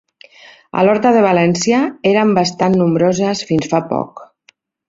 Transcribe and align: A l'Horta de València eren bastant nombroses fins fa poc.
A 0.81 0.85
l'Horta 0.85 1.11
de 1.17 1.21
València 1.25 1.83
eren 2.13 2.33
bastant 2.39 2.79
nombroses 2.83 3.47
fins 3.51 3.73
fa 3.75 3.87
poc. 3.93 4.29